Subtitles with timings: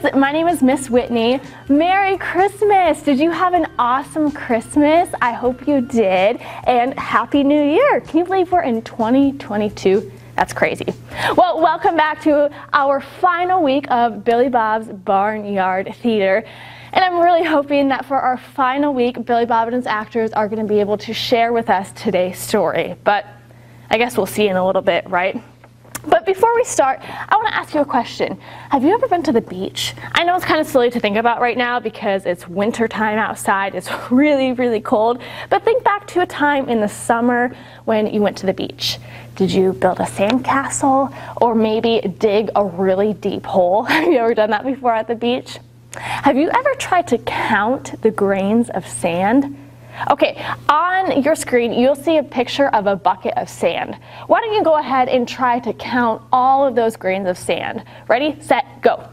[0.00, 1.40] kids, my name is Miss Whitney.
[1.68, 3.02] Merry Christmas!
[3.02, 5.08] Did you have an awesome Christmas?
[5.20, 6.36] I hope you did.
[6.64, 8.00] And Happy New Year!
[8.00, 10.10] Can you believe we're in 2022?
[10.36, 10.92] That's crazy.
[11.36, 16.44] Well, welcome back to our final week of Billy Bob's Barnyard Theater.
[16.92, 20.48] And I'm really hoping that for our final week, Billy Bob and his actors are
[20.48, 22.94] going to be able to share with us today's story.
[23.04, 23.26] But
[23.90, 25.42] I guess we'll see in a little bit, right?
[26.08, 28.40] But before we start, I want to ask you a question.
[28.70, 29.94] Have you ever been to the beach?
[30.12, 33.18] I know it's kind of silly to think about right now because it's winter time
[33.18, 33.74] outside.
[33.74, 35.20] It's really, really cold.
[35.50, 38.98] But think back to a time in the summer when you went to the beach.
[39.36, 43.82] Did you build a sandcastle or maybe dig a really deep hole?
[43.84, 45.58] Have you ever done that before at the beach?
[45.92, 49.56] Have you ever tried to count the grains of sand?
[50.10, 53.96] Okay, on your screen, you'll see a picture of a bucket of sand.
[54.26, 57.82] Why don't you go ahead and try to count all of those grains of sand?
[58.06, 59.08] Ready, set, go.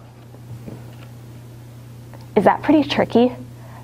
[2.35, 3.33] Is that pretty tricky?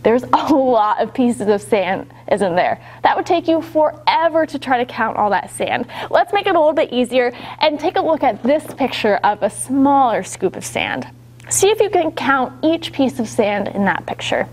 [0.03, 2.81] There's a lot of pieces of sand, isn't there?
[3.03, 5.87] That would take you forever to try to count all that sand.
[6.09, 9.41] Let's make it a little bit easier and take a look at this picture of
[9.43, 11.07] a smaller scoop of sand.
[11.49, 14.47] See if you can count each piece of sand in that picture.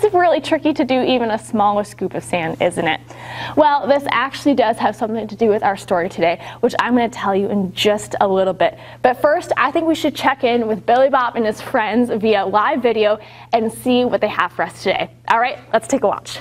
[0.00, 3.00] That's really tricky to do even a smaller scoop of sand, isn't it?
[3.56, 7.08] Well, this actually does have something to do with our story today, which I'm going
[7.08, 8.76] to tell you in just a little bit.
[9.02, 12.44] But first, I think we should check in with Billy Bob and his friends via
[12.44, 13.18] live video
[13.52, 15.10] and see what they have for us today.
[15.28, 16.40] All right, let's take a watch.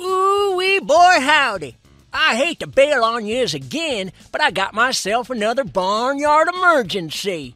[0.00, 1.76] Ooh wee boy howdy.
[2.12, 7.54] I hate to bail on yous again, but I got myself another barnyard emergency.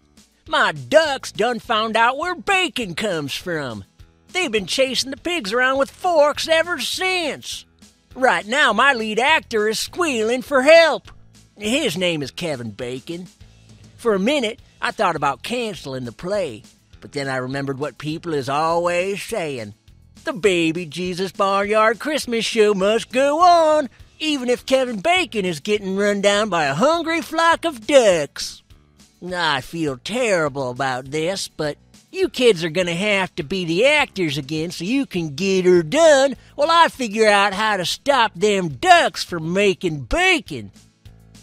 [0.50, 3.84] My ducks done found out where bacon comes from.
[4.32, 7.64] They've been chasing the pigs around with forks ever since.
[8.16, 11.12] Right now, my lead actor is squealing for help.
[11.56, 13.28] His name is Kevin Bacon.
[13.96, 16.64] For a minute, I thought about canceling the play,
[17.00, 19.74] but then I remembered what people is always saying.
[20.24, 25.94] The Baby Jesus Barnyard Christmas show must go on, even if Kevin Bacon is getting
[25.94, 28.64] run down by a hungry flock of ducks.
[29.22, 31.76] I feel terrible about this, but
[32.10, 35.82] you kids are gonna have to be the actors again so you can get her
[35.82, 40.72] done while I figure out how to stop them ducks from making bacon.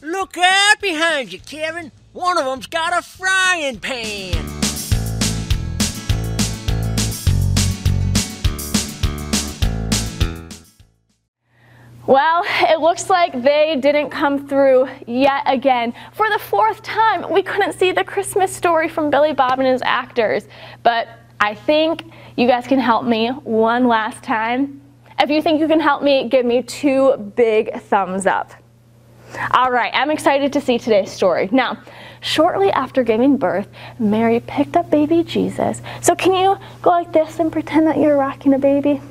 [0.01, 1.91] Look out behind you, Kevin.
[2.13, 4.66] One of them's got a frying pan.
[12.69, 15.93] it looks like they didn't come through yet again.
[16.13, 19.81] For the fourth time, we couldn't see the Christmas story from Billy Bob and his
[19.83, 20.47] actors.
[20.83, 21.07] But
[21.39, 22.03] I think
[22.35, 24.81] you guys can help me one last time.
[25.19, 28.53] If you think you can help me, give me two big thumbs up.
[29.51, 31.49] All right, I'm excited to see today's story.
[31.51, 31.81] Now,
[32.21, 33.67] shortly after giving birth,
[33.99, 35.81] Mary picked up baby Jesus.
[36.01, 39.01] So, can you go like this and pretend that you're rocking a baby?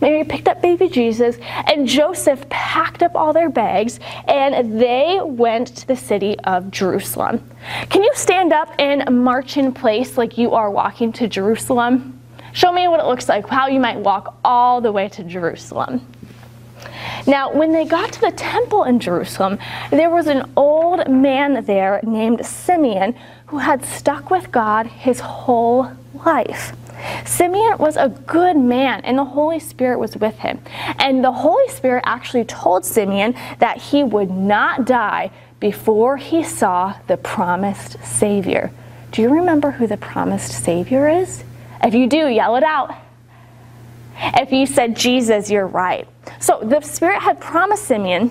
[0.00, 3.98] Mary picked up baby Jesus, and Joseph packed up all their bags,
[4.28, 7.48] and they went to the city of Jerusalem.
[7.88, 12.18] Can you stand up and march in place like you are walking to Jerusalem?
[12.52, 16.06] Show me what it looks like, how you might walk all the way to Jerusalem.
[17.26, 19.58] Now, when they got to the temple in Jerusalem,
[19.90, 23.14] there was an old man there named Simeon
[23.46, 25.90] who had stuck with God his whole
[26.24, 26.72] life.
[27.24, 30.60] Simeon was a good man, and the Holy Spirit was with him.
[30.98, 35.30] And the Holy Spirit actually told Simeon that he would not die
[35.60, 38.70] before he saw the promised Savior.
[39.12, 41.44] Do you remember who the promised Savior is?
[41.82, 42.94] If you do, yell it out.
[44.18, 46.08] If you said Jesus, you're right.
[46.40, 48.30] So the Spirit had promised Simeon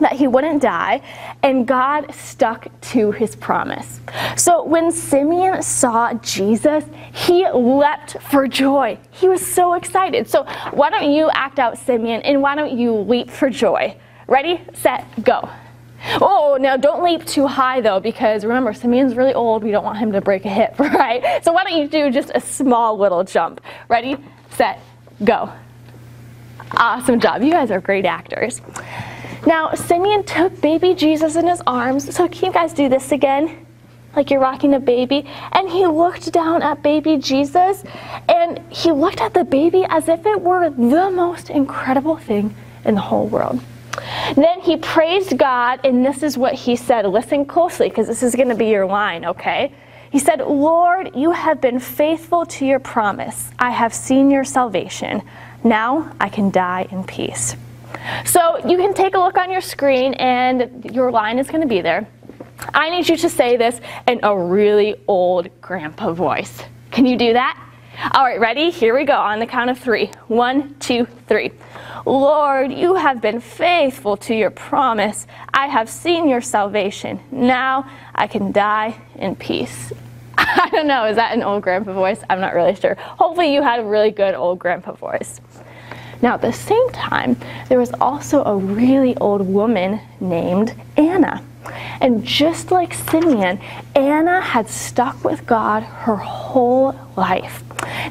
[0.00, 1.02] that he wouldn't die,
[1.42, 4.00] and God stuck to his promise.
[4.36, 8.98] So when Simeon saw Jesus, he leapt for joy.
[9.10, 10.28] He was so excited.
[10.28, 13.96] So why don't you act out Simeon and why don't you leap for joy?
[14.26, 15.48] Ready, set, go.
[16.20, 19.64] Oh, now don't leap too high though, because remember, Simeon's really old.
[19.64, 21.44] We don't want him to break a hip, right?
[21.44, 23.60] So why don't you do just a small little jump?
[23.88, 24.16] Ready,
[24.50, 24.80] set,
[25.24, 25.52] go.
[26.72, 27.42] Awesome job.
[27.42, 28.60] You guys are great actors.
[29.48, 32.14] Now, Simeon took baby Jesus in his arms.
[32.14, 33.64] So, can you guys do this again?
[34.14, 35.24] Like you're rocking a baby.
[35.52, 37.82] And he looked down at baby Jesus
[38.28, 42.54] and he looked at the baby as if it were the most incredible thing
[42.84, 43.58] in the whole world.
[44.36, 47.06] Then he praised God, and this is what he said.
[47.06, 49.72] Listen closely, because this is going to be your line, okay?
[50.12, 53.50] He said, Lord, you have been faithful to your promise.
[53.58, 55.22] I have seen your salvation.
[55.64, 57.56] Now I can die in peace.
[58.24, 61.66] So you can take a look on your screen, and your line is going to
[61.66, 62.08] be there.
[62.74, 66.62] I need you to say this in a really old grandpa voice.
[66.90, 67.58] Can you do that?
[68.12, 68.70] All right, ready?
[68.70, 70.10] Here we go on the count of three.
[70.28, 71.50] One, two, three.
[72.06, 75.26] Lord, you have been faithful to your promise.
[75.52, 77.20] I have seen your salvation.
[77.32, 79.92] Now I can die in peace.
[80.38, 82.20] I don't know, is that an old grandpa voice?
[82.30, 82.94] I'm not really sure.
[82.94, 85.40] Hopefully, you had a really good old grandpa voice.
[86.20, 87.36] Now, at the same time,
[87.68, 91.44] there was also a really old woman named Anna.
[92.00, 93.60] And just like Simeon,
[93.94, 97.62] Anna had stuck with God her whole life.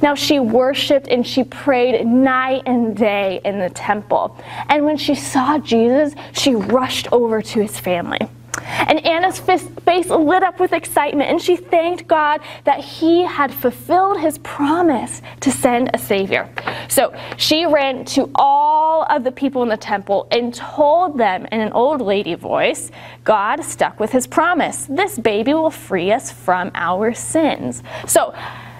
[0.01, 4.37] Now, she worshiped and she prayed night and day in the temple.
[4.69, 8.29] And when she saw Jesus, she rushed over to his family.
[8.67, 14.19] And Anna's face lit up with excitement, and she thanked God that He had fulfilled
[14.19, 16.49] His promise to send a Savior.
[16.89, 21.61] So she ran to all of the people in the temple and told them in
[21.61, 22.91] an old lady voice
[23.23, 24.85] God stuck with His promise.
[24.85, 27.83] This baby will free us from our sins.
[28.05, 28.33] So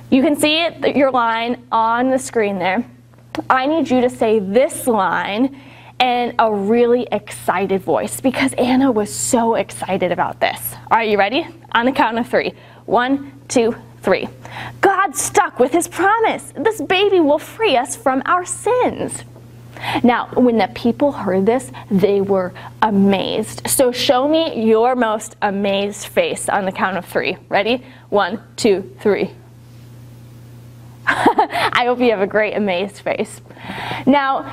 [0.10, 2.86] you can see it, your line on the screen there.
[3.50, 5.62] I need you to say this line
[6.00, 10.76] and a really excited voice because Anna was so excited about this.
[10.92, 11.48] Are you ready?
[11.72, 12.54] On the count of three.
[12.86, 14.28] One, two, three.
[14.82, 16.54] God stuck with his promise.
[16.56, 19.24] This baby will free us from our sins.
[20.04, 23.68] Now, when the people heard this, they were amazed.
[23.68, 27.38] So, show me your most amazed face on the count of three.
[27.50, 27.84] Ready?
[28.10, 29.32] One, two, three.
[31.06, 33.40] I hope you have a great amazed face.
[34.06, 34.52] Now,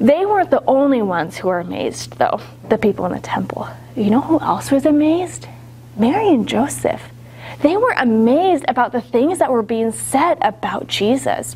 [0.00, 3.68] they weren't the only ones who were amazed, though, the people in the temple.
[3.94, 5.46] You know who else was amazed?
[5.96, 7.02] Mary and Joseph.
[7.60, 11.54] They were amazed about the things that were being said about Jesus.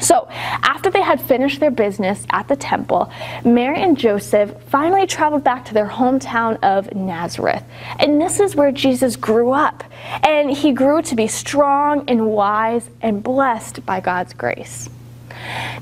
[0.00, 3.10] So, after they had finished their business at the temple,
[3.44, 7.62] Mary and Joseph finally traveled back to their hometown of Nazareth.
[7.98, 9.84] And this is where Jesus grew up.
[10.22, 14.90] And he grew to be strong and wise and blessed by God's grace.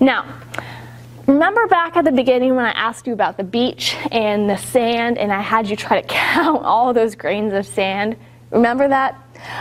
[0.01, 0.27] Now,
[1.27, 5.19] Remember back at the beginning when I asked you about the beach and the sand,
[5.19, 8.17] and I had you try to count all those grains of sand?
[8.51, 9.19] Remember that?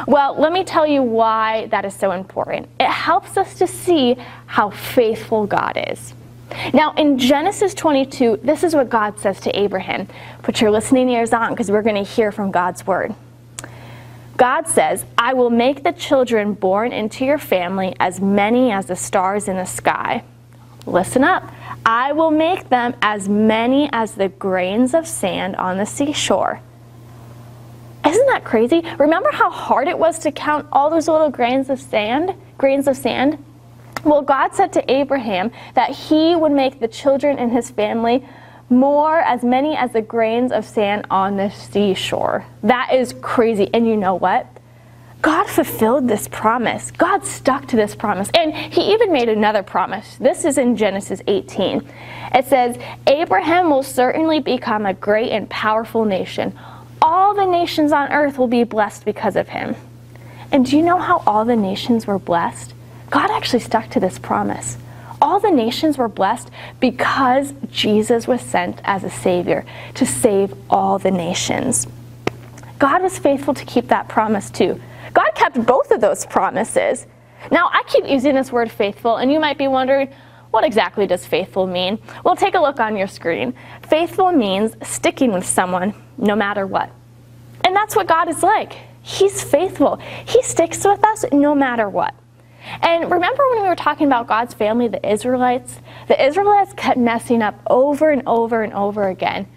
[0.08, 2.68] Well, let me tell you why that is so important.
[2.80, 4.16] It helps us to see
[4.48, 6.14] how faithful God is.
[6.74, 10.08] Now, in Genesis 22, this is what God says to Abraham.
[10.42, 13.16] Put your listening ears on because we're going to hear from God's word.
[14.36, 18.96] God says, I will make the children born into your family as many as the
[18.96, 20.24] stars in the sky
[20.86, 21.52] Listen up.
[21.86, 26.62] I will make them as many as the grains of sand on the seashore.
[28.06, 28.84] Isn't that crazy?
[28.98, 32.34] Remember how hard it was to count all those little grains of sand?
[32.58, 33.44] Grains of sand?
[34.04, 38.28] Well, God said to Abraham that he would make the children in his family
[38.70, 42.46] more as many as the grains of sand on the seashore.
[42.64, 43.70] That is crazy.
[43.74, 44.48] And you know what?
[45.22, 46.90] God fulfilled this promise.
[46.92, 48.30] God stuck to this promise.
[48.34, 50.16] And he even made another promise.
[50.16, 51.88] This is in Genesis 18.
[52.34, 56.58] It says, Abraham will certainly become a great and powerful nation.
[57.02, 59.76] All the nations on earth will be blessed because of him.
[60.52, 62.74] And do you know how all the nations were blessed?
[63.10, 64.78] God actually stuck to this promise.
[65.22, 66.50] All the nations were blessed
[66.80, 71.86] because Jesus was sent as a Savior to save all the nations.
[72.80, 74.82] God was faithful to keep that promise too.
[75.14, 77.08] God kept both of those promises.
[77.52, 80.14] Now, I keep using this word faithful, and you might be wondering,
[80.52, 81.98] what exactly does faithful mean?
[82.24, 83.54] Well, take a look on your screen.
[83.88, 86.92] Faithful means sticking with someone no matter what.
[87.66, 88.74] And that's what God is like.
[89.02, 89.96] He's faithful.
[90.26, 92.14] He sticks with us no matter what.
[92.82, 95.80] And remember when we were talking about God's family, the Israelites?
[96.08, 99.48] The Israelites kept messing up over and over and over again,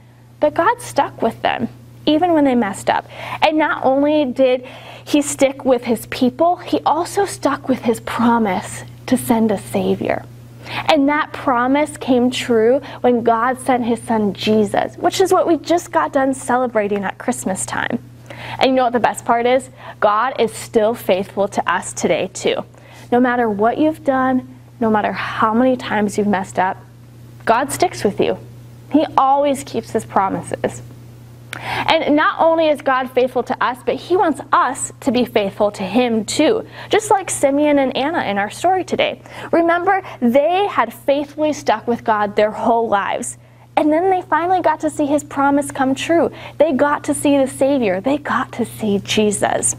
[0.41, 1.69] but God stuck with them
[2.07, 3.07] even when they messed up.
[3.43, 4.67] And not only did
[5.05, 10.25] he stick with his people, he also stuck with his promise to send a Savior.
[10.87, 15.59] And that promise came true when God sent his son Jesus, which is what we
[15.59, 17.99] just got done celebrating at Christmas time.
[18.59, 19.69] And you know what the best part is?
[20.01, 22.65] God is still faithful to us today, too.
[23.13, 26.79] No matter what you've done, no matter how many times you've messed up,
[27.45, 28.39] God sticks with you.
[28.91, 30.83] He always keeps his promises.
[31.57, 35.71] And not only is God faithful to us, but He wants us to be faithful
[35.73, 36.67] to Him too.
[36.91, 39.21] Just like Simeon and Anna in our story today.
[39.53, 43.39] Remember, they had faithfully stuck with God their whole lives.
[43.77, 46.31] And then they finally got to see His promise come true.
[46.59, 49.77] They got to see the Savior, they got to see Jesus.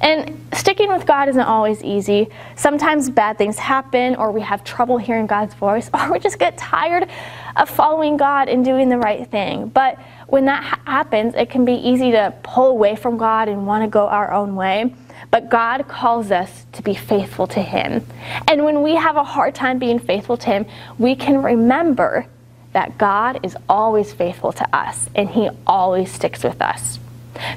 [0.00, 2.28] And sticking with God isn't always easy.
[2.56, 6.56] Sometimes bad things happen, or we have trouble hearing God's voice, or we just get
[6.56, 7.08] tired
[7.56, 9.68] of following God and doing the right thing.
[9.68, 9.98] But
[10.28, 13.84] when that ha- happens, it can be easy to pull away from God and want
[13.84, 14.94] to go our own way.
[15.30, 18.04] But God calls us to be faithful to Him.
[18.48, 20.66] And when we have a hard time being faithful to Him,
[20.98, 22.26] we can remember
[22.72, 26.98] that God is always faithful to us and He always sticks with us.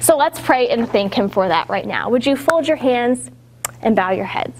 [0.00, 2.10] So let's pray and thank Him for that right now.
[2.10, 3.30] Would you fold your hands
[3.82, 4.58] and bow your heads?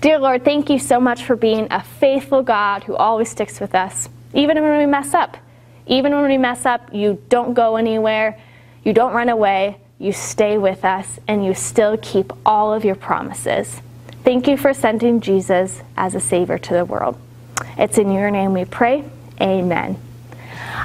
[0.00, 3.74] Dear Lord, thank you so much for being a faithful God who always sticks with
[3.74, 5.36] us, even when we mess up.
[5.86, 8.38] Even when we mess up, you don't go anywhere,
[8.84, 12.94] you don't run away, you stay with us, and you still keep all of your
[12.94, 13.80] promises.
[14.22, 17.18] Thank you for sending Jesus as a Savior to the world.
[17.78, 19.04] It's in your name we pray.
[19.40, 19.98] Amen.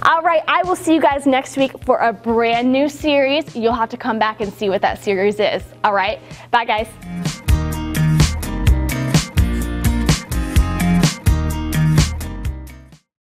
[0.03, 3.55] All right, I will see you guys next week for a brand new series.
[3.55, 5.63] You'll have to come back and see what that series is.
[5.83, 6.19] All right,
[6.51, 7.42] bye, guys.